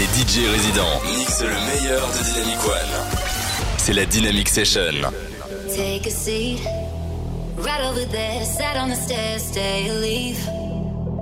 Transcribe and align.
Les 0.00 0.06
DJ 0.06 0.48
résidents 0.48 0.98
mixent 1.14 1.42
le 1.42 1.48
meilleur 1.50 2.08
de 2.08 2.24
Dynamic 2.24 2.64
One. 2.64 3.16
C'est 3.76 3.92
la 3.92 4.06
Dynamic 4.06 4.48
Session. 4.48 5.12
Take 5.68 6.06
a 6.06 6.10
seat. 6.10 6.60
Right 7.58 7.82
over 7.84 8.06
there, 8.06 8.42
sat 8.46 8.78
on 8.78 8.88
the 8.88 8.94
stairs, 8.94 9.42
stay 9.42 9.90
or 9.90 10.00
leave. 10.00 10.42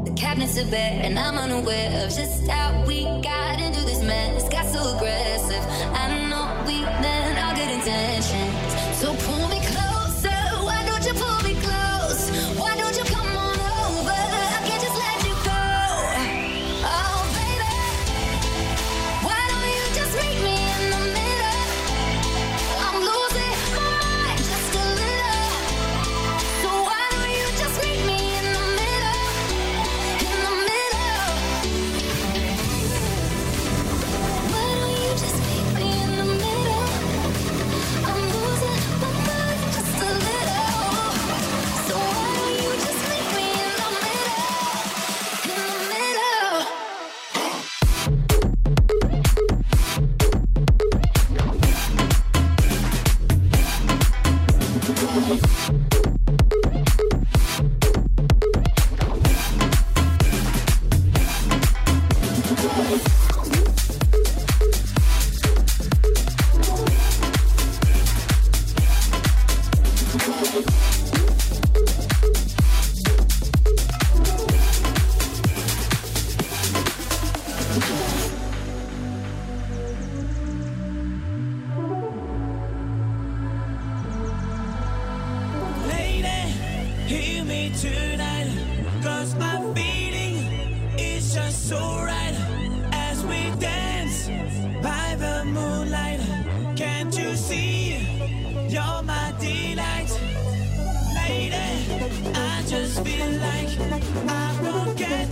The 0.04 0.12
cabinets 0.14 0.56
are 0.59 0.71
bare, 0.71 1.01
and 1.03 1.19
I'm 1.19 1.37
unaware 1.37 2.04
of 2.04 2.14
just 2.14 2.46
how 2.46 2.85
we 2.87 3.03
got 3.21 3.61
into 3.61 3.85
this 3.85 4.01
mess. 4.01 4.49
Got 4.49 4.67
so 4.67 4.95
aggressive. 4.95 5.65
I 5.92 6.29
know 6.31 6.47
we 6.65 6.83
meant 7.03 7.37
all 7.42 7.56
good 7.56 7.72
intentions. 7.74 8.38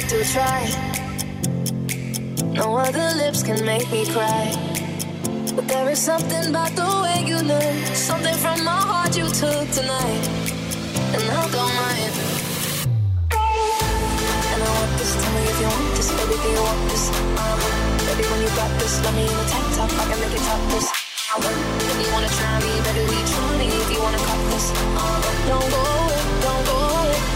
I 0.00 0.02
do 0.08 0.24
try. 0.24 0.62
No 2.54 2.74
other 2.74 3.12
lips 3.20 3.42
can 3.42 3.62
make 3.66 3.84
me 3.92 4.06
cry. 4.06 4.48
But 5.54 5.68
there 5.68 5.90
is 5.90 5.98
something 5.98 6.48
about 6.48 6.72
the 6.74 6.88
way 7.04 7.22
you 7.28 7.36
look, 7.36 7.76
something 7.92 8.34
from 8.36 8.64
my 8.64 8.80
heart 8.90 9.14
you 9.14 9.28
took 9.28 9.66
tonight, 9.76 10.24
and 11.12 11.20
I 11.20 11.42
don't 11.52 11.74
mind. 11.84 12.12
And 14.52 14.60
I 14.64 14.70
want 14.72 14.92
this, 14.96 15.12
tell 15.20 15.32
me 15.36 15.42
if 15.52 15.60
you 15.60 15.68
want 15.68 15.92
this, 15.92 16.08
baby, 16.16 16.36
do 16.44 16.48
you 16.48 16.62
want 16.64 16.80
this? 16.88 17.04
Um, 17.36 17.60
baby, 18.08 18.24
when 18.30 18.40
you 18.40 18.50
got 18.56 18.72
this, 18.80 19.04
let 19.04 19.12
me 19.12 19.24
in 19.28 19.36
a 19.36 19.44
tank 19.52 19.68
top, 19.76 19.90
I 20.00 20.04
can 20.08 20.16
make 20.16 20.32
it 20.32 20.44
top 20.48 20.62
this. 20.72 20.88
Um, 21.36 21.44
if 21.44 21.96
you 22.00 22.08
wanna 22.16 22.32
try 22.40 22.56
me, 22.64 22.72
better 22.88 23.04
be 23.04 23.20
trying. 23.36 23.68
If 23.68 23.92
you 23.92 24.00
wanna 24.00 24.22
cut 24.24 24.40
this, 24.48 24.66
um, 24.96 25.20
don't 25.44 25.68
go, 25.68 25.84
don't 26.40 26.64
go, 26.64 26.78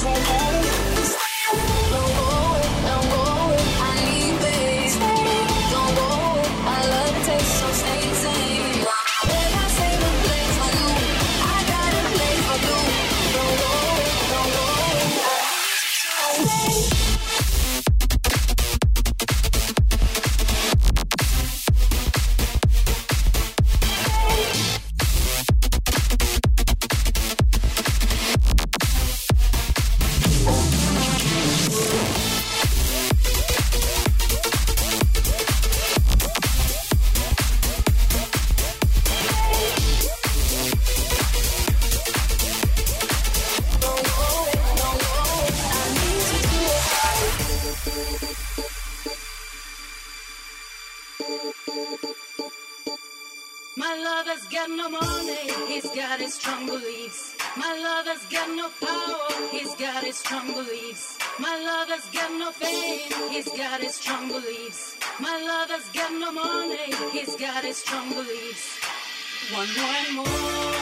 don't 0.00 0.24
go. 0.32 0.43
One, 69.52 69.68
one 69.68 70.14
more. 70.16 70.73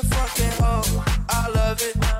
to 0.00 0.06
fucking 0.08 0.50
hoe. 0.62 1.04
I 1.28 1.48
love 1.48 1.80
it. 1.80 2.15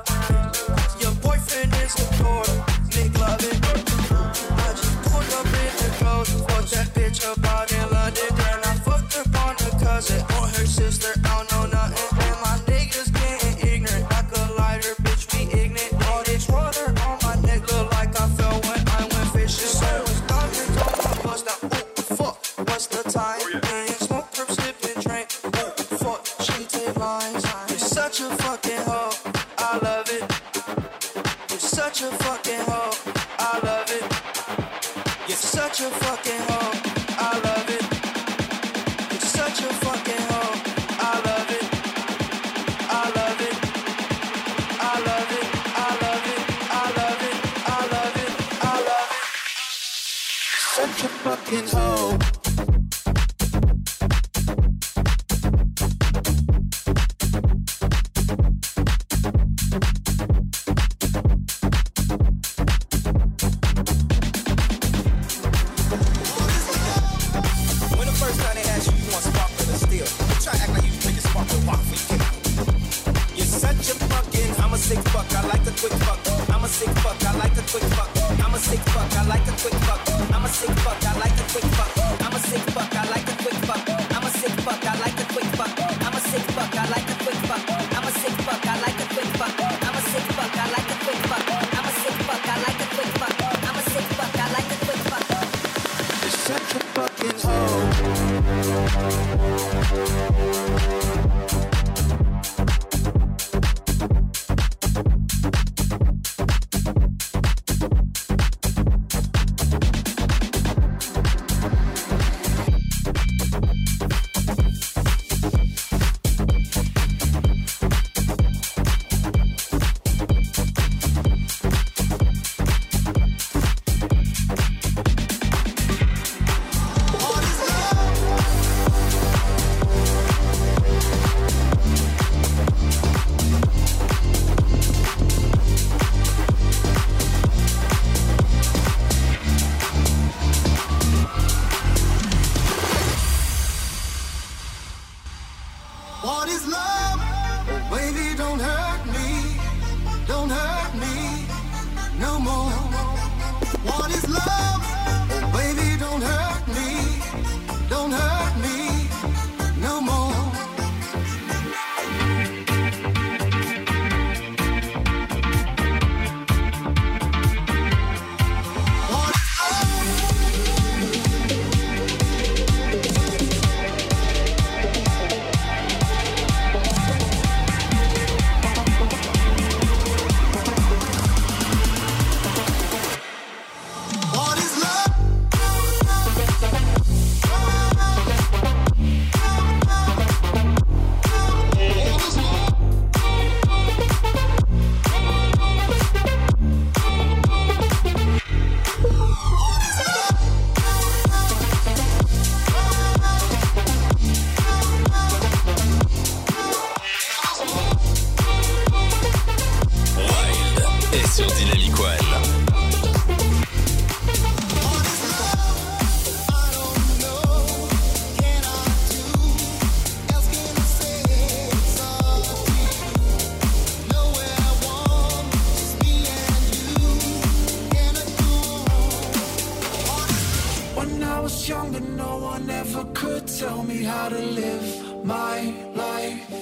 young, 231.68 231.92
but 231.92 232.02
no 232.02 232.38
one 232.38 232.70
ever 232.70 233.04
could 233.12 233.46
tell 233.46 233.82
me 233.82 234.02
how 234.04 234.28
to 234.28 234.38
live 234.38 235.25
my 235.25 235.75
life. 235.94 236.52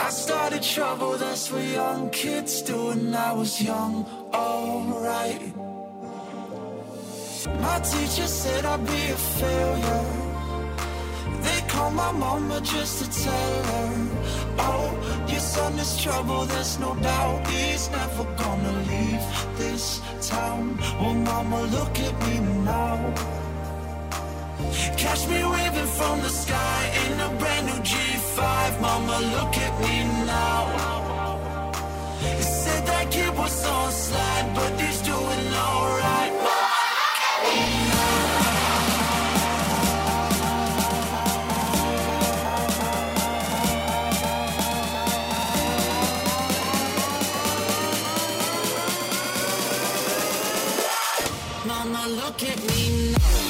I 0.00 0.10
started 0.10 0.62
trouble, 0.62 1.16
that's 1.16 1.50
what 1.50 1.64
young 1.64 2.10
kids 2.10 2.62
do, 2.62 2.90
and 2.90 3.14
I 3.14 3.32
was 3.32 3.60
young, 3.60 4.06
alright. 4.32 5.42
My 7.60 7.78
teacher 7.80 8.28
said 8.28 8.64
I'd 8.64 8.86
be 8.86 9.02
a 9.10 9.16
failure. 9.40 10.04
They 11.42 11.60
called 11.68 11.94
my 11.94 12.12
mama 12.12 12.60
just 12.60 13.02
to 13.02 13.24
tell 13.24 13.62
her. 13.70 14.19
Oh, 14.58 15.26
your 15.28 15.40
son 15.40 15.78
is 15.78 16.02
trouble, 16.02 16.44
there's 16.46 16.78
no 16.78 16.94
doubt. 16.96 17.46
He's 17.48 17.90
never 17.90 18.24
gonna 18.36 18.72
leave 18.90 19.24
this 19.56 20.00
town. 20.28 20.78
Oh, 21.00 21.14
mama, 21.14 21.62
look 21.62 21.98
at 21.98 22.14
me 22.26 22.40
now. 22.64 23.14
Catch 24.96 25.28
me 25.28 25.42
waving 25.44 25.90
from 25.98 26.20
the 26.20 26.28
sky 26.28 26.80
In 27.06 27.20
a 27.20 27.28
brand 27.38 27.66
new 27.66 27.80
G5 27.90 28.80
Mama, 28.80 29.18
look 29.34 29.56
at 29.56 29.74
me 29.80 30.04
now. 30.26 30.60
Said 32.40 32.86
that 32.86 33.10
kid 33.10 33.36
was 33.36 33.66
on 33.66 33.90
slide, 33.90 34.52
but 34.54 34.70
Look 52.08 52.42
at 52.42 52.58
me 52.58 53.12
now. 53.12 53.49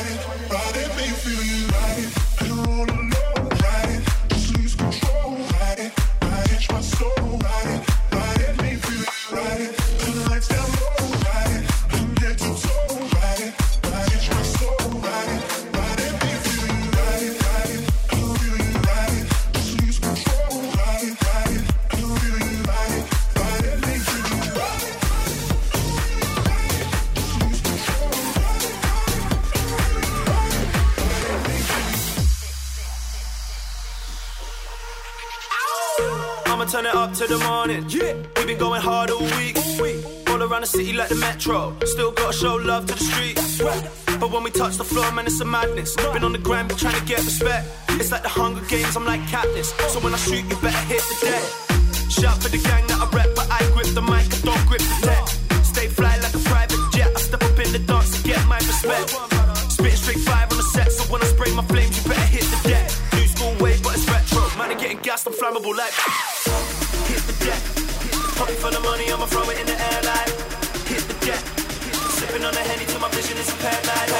body, 0.00 0.16
body, 0.48 0.96
make 0.96 1.08
you 1.08 1.14
feel 1.14 1.42
you. 1.42 1.69
the 37.30 37.38
morning. 37.46 37.84
Yeah. 37.88 38.14
We've 38.36 38.46
been 38.46 38.58
going 38.58 38.82
hard 38.82 39.10
all 39.10 39.22
week. 39.38 39.56
All, 40.28 40.42
around 40.42 40.62
the 40.62 40.66
city 40.66 40.92
like 40.92 41.08
the 41.08 41.14
metro. 41.14 41.76
Still 41.84 42.10
gotta 42.10 42.32
show 42.32 42.56
love 42.56 42.86
to 42.86 42.94
the 42.94 43.04
streets. 43.04 43.62
Right. 43.62 43.84
But 44.18 44.32
when 44.32 44.42
we 44.42 44.50
touch 44.50 44.76
the 44.76 44.84
floor, 44.84 45.10
man, 45.12 45.26
it's 45.26 45.40
a 45.40 45.44
madness. 45.44 45.94
Right. 45.96 46.14
Been 46.14 46.24
on 46.24 46.32
the 46.32 46.38
grind, 46.38 46.68
been 46.68 46.76
trying 46.76 46.98
to 46.98 47.04
get 47.06 47.18
respect. 47.18 47.68
It's 48.00 48.10
like 48.10 48.22
the 48.22 48.28
Hunger 48.28 48.64
Games, 48.66 48.96
I'm 48.96 49.04
like 49.04 49.20
Katniss. 49.32 49.70
So 49.90 50.00
when 50.00 50.12
I 50.12 50.16
shoot, 50.16 50.42
you 50.42 50.56
better 50.58 50.84
hit 50.90 51.02
the 51.06 51.16
deck. 51.26 51.44
Shout 52.10 52.42
for 52.42 52.48
the 52.48 52.58
gang 52.58 52.84
that 52.88 52.98
I 52.98 53.06
rep, 53.14 53.30
but 53.36 53.46
I 53.48 53.62
grip 53.74 53.94
the 53.94 54.02
mic, 54.02 54.26
I 54.26 54.38
don't 54.42 54.64
grip 54.66 54.82
the 54.82 54.98
deck. 55.06 55.24
Stay 55.62 55.86
fly 55.86 56.16
like 56.18 56.34
a 56.34 56.42
private 56.50 56.82
jet. 56.92 57.12
I 57.14 57.20
step 57.20 57.44
up 57.44 57.58
in 57.62 57.70
the 57.70 57.78
dance 57.78 58.10
to 58.16 58.26
get 58.26 58.42
my 58.48 58.58
respect. 58.58 59.14
Spit 59.70 59.94
straight 59.94 60.22
fire 60.26 60.48
on 60.50 60.56
the 60.56 60.66
set, 60.74 60.90
so 60.90 61.04
when 61.12 61.22
I 61.22 61.26
spray 61.26 61.54
my 61.54 61.64
flames, 61.70 61.94
you 61.94 62.02
better 62.10 62.30
hit 62.34 62.42
the 62.50 62.58
deck. 62.68 62.90
New 63.14 63.26
school 63.30 63.54
way, 63.62 63.78
but 63.84 63.94
it's 63.94 64.08
retro. 64.10 64.42
Man, 64.58 64.72
I'm 64.72 64.78
getting 64.78 64.98
gassed, 64.98 65.28
I'm 65.28 65.34
flammable 65.34 65.76
like. 65.76 65.94
Fucking 68.40 68.56
for 68.56 68.70
the 68.70 68.80
money, 68.80 69.12
I'ma 69.12 69.26
throw 69.26 69.42
it 69.50 69.60
in 69.60 69.66
the 69.66 69.76
air 69.76 70.00
like 70.02 70.32
hit 70.88 71.04
the 71.06 71.26
jet. 71.26 71.44
Sipping 72.16 72.42
on 72.42 72.54
the 72.54 72.60
henny 72.60 72.86
till 72.86 72.98
my 72.98 73.10
vision 73.10 73.36
is 73.36 73.50
impaired. 73.50 74.19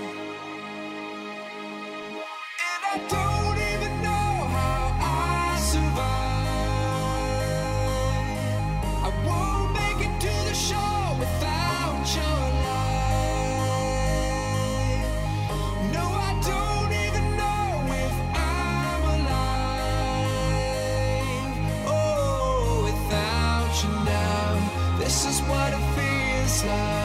slide. 26.61 27.00